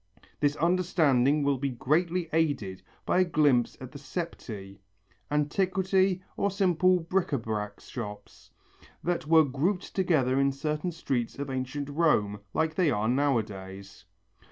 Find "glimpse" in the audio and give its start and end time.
3.23-3.77